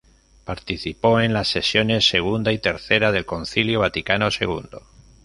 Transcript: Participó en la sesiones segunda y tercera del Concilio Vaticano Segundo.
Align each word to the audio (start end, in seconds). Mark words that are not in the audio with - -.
Participó 0.45 1.19
en 1.21 1.31
la 1.31 1.43
sesiones 1.43 2.07
segunda 2.09 2.51
y 2.51 2.57
tercera 2.57 3.11
del 3.11 3.27
Concilio 3.27 3.81
Vaticano 3.81 4.31
Segundo. 4.31 4.81